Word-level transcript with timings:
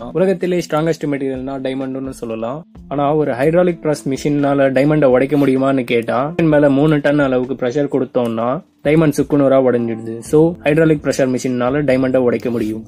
தான் 0.00 0.12
உலகத்திலே 0.18 0.60
ஸ்ட்ராங்கஸ்ட் 0.66 1.06
மெட்டீரியல்னா 1.12 1.54
டைமண்ட்னு 1.66 2.14
சொல்லலாம். 2.22 2.60
ஆனா 2.88 3.04
ஒரு 3.20 3.32
ஹைட்ராலிக் 3.40 3.82
பிரஸ் 3.84 4.04
மிஷினால 4.12 4.68
டைமண்டை 4.78 5.08
உடைக்க 5.14 5.36
முடியுமான்னு 5.42 5.84
கேட்டா 5.92 6.18
மேல 6.54 6.70
மூணு 6.78 6.96
டன் 7.06 7.24
அளவுக்கு 7.26 7.56
ப்ரெஷர் 7.62 7.92
கொடுத்தோம்னா 7.94 8.48
டைமண்ட் 8.88 9.18
சுக்குநூறா 9.18 9.58
உடைஞ்சிடுது. 9.68 10.16
சோ 10.32 10.40
ஹைட்ராலிக் 10.66 11.04
பிரஷர் 11.06 11.32
மிஷினால 11.34 11.84
டைமண்டை 11.90 12.20
உடைக்க 12.28 12.50
முடியும். 12.56 12.84